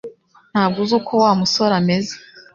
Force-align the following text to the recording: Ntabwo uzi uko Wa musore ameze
Ntabwo 0.51 0.77
uzi 0.83 0.93
uko 0.99 1.11
Wa 1.23 1.31
musore 1.41 1.73
ameze 1.81 2.13